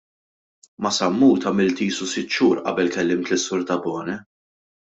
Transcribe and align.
Ma' 0.85 0.91
Sammut 0.99 1.45
għamilt 1.51 1.77
qisu 1.83 2.09
sitt 2.13 2.33
xhur 2.39 2.63
qabel 2.67 2.93
kellimt 2.99 3.33
lis-Sur 3.35 3.71
Tabone. 3.73 4.21